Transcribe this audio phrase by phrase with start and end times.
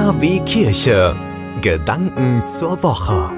[0.00, 1.14] KW Kirche.
[1.60, 3.30] Gedanken zur Woche.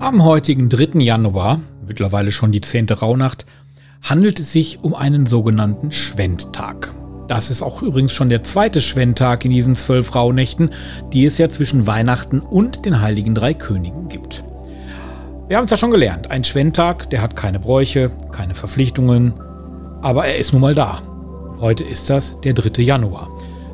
[0.00, 1.00] Am heutigen 3.
[1.00, 2.88] Januar, mittlerweile schon die 10.
[2.88, 3.44] Rauhnacht,
[4.00, 6.94] handelt es sich um einen sogenannten Schwendtag.
[7.28, 10.70] Das ist auch übrigens schon der zweite Schwendtag in diesen zwölf Rauhnächten,
[11.12, 14.44] die es ja zwischen Weihnachten und den Heiligen Drei Königen gibt.
[15.46, 19.34] Wir haben es ja schon gelernt, ein Schwendtag, der hat keine Bräuche, keine Verpflichtungen,
[20.00, 21.02] aber er ist nun mal da.
[21.60, 22.80] Heute ist das der 3.
[22.82, 23.28] Januar.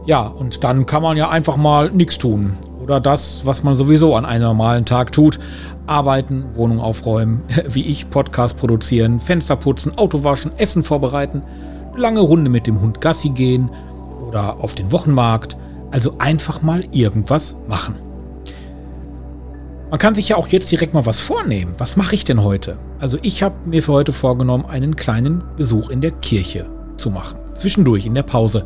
[0.06, 2.54] Ja, und dann kann man ja einfach mal nichts tun.
[2.82, 5.38] Oder das, was man sowieso an einem normalen Tag tut.
[5.86, 11.42] Arbeiten, Wohnung aufräumen, wie ich, Podcast produzieren, Fenster putzen, Auto waschen, Essen vorbereiten,
[11.96, 13.70] lange Runde mit dem Hund Gassi gehen
[14.28, 15.56] oder auf den Wochenmarkt.
[15.90, 17.94] Also einfach mal irgendwas machen.
[19.90, 21.76] Man kann sich ja auch jetzt direkt mal was vornehmen.
[21.78, 22.76] Was mache ich denn heute?
[22.98, 26.66] Also ich habe mir für heute vorgenommen, einen kleinen Besuch in der Kirche
[26.98, 27.38] zu machen.
[27.54, 28.64] Zwischendurch in der Pause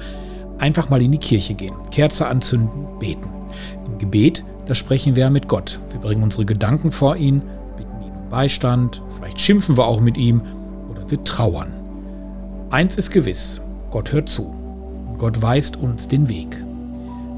[0.59, 3.29] einfach mal in die Kirche gehen, Kerze anzünden, beten.
[3.87, 5.79] Im Gebet, da sprechen wir mit Gott.
[5.91, 7.43] Wir bringen unsere Gedanken vor ihn,
[7.77, 10.43] bitten ihn um Beistand, vielleicht schimpfen wir auch mit ihm
[10.91, 11.73] oder wir trauern.
[12.71, 14.55] Eins ist gewiss, Gott hört zu
[15.07, 16.63] und Gott weist uns den Weg.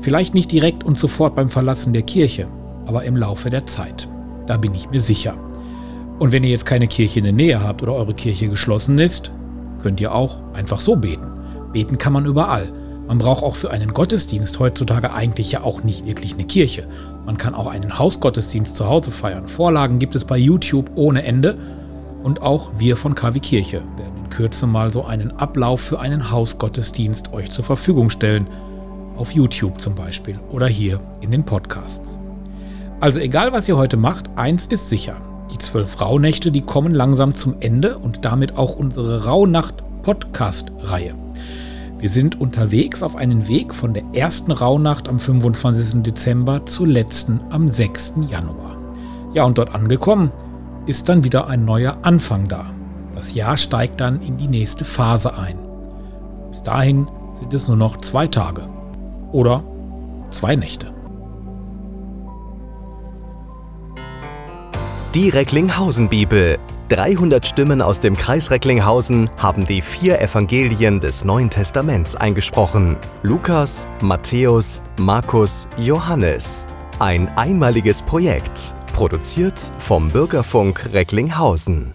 [0.00, 2.48] Vielleicht nicht direkt und sofort beim Verlassen der Kirche,
[2.86, 4.08] aber im Laufe der Zeit.
[4.46, 5.34] Da bin ich mir sicher.
[6.18, 9.30] Und wenn ihr jetzt keine Kirche in der Nähe habt oder eure Kirche geschlossen ist,
[9.80, 11.26] könnt ihr auch einfach so beten.
[11.72, 12.72] Beten kann man überall.
[13.10, 16.86] Man braucht auch für einen Gottesdienst heutzutage eigentlich ja auch nicht wirklich eine Kirche.
[17.26, 19.48] Man kann auch einen Hausgottesdienst zu Hause feiern.
[19.48, 21.58] Vorlagen gibt es bei YouTube ohne Ende.
[22.22, 26.30] Und auch wir von KW Kirche werden in Kürze mal so einen Ablauf für einen
[26.30, 28.46] Hausgottesdienst euch zur Verfügung stellen.
[29.16, 32.16] Auf YouTube zum Beispiel oder hier in den Podcasts.
[33.00, 35.16] Also egal was ihr heute macht, eins ist sicher.
[35.52, 41.29] Die zwölf Rauhnächte, die kommen langsam zum Ende und damit auch unsere Rauhnacht-Podcast-Reihe.
[42.00, 46.02] Wir sind unterwegs auf einen Weg von der ersten Rauhnacht am 25.
[46.02, 48.14] Dezember zur letzten am 6.
[48.26, 48.78] Januar.
[49.34, 50.32] Ja, und dort angekommen
[50.86, 52.70] ist dann wieder ein neuer Anfang da.
[53.14, 55.58] Das Jahr steigt dann in die nächste Phase ein.
[56.50, 57.06] Bis dahin
[57.38, 58.66] sind es nur noch zwei Tage
[59.30, 59.62] oder
[60.30, 60.94] zwei Nächte.
[65.14, 66.58] Die Recklinghausen Bibel.
[66.90, 72.96] 300 Stimmen aus dem Kreis Recklinghausen haben die vier Evangelien des Neuen Testaments eingesprochen.
[73.22, 76.66] Lukas, Matthäus, Markus, Johannes.
[76.98, 81.94] Ein einmaliges Projekt, produziert vom Bürgerfunk Recklinghausen.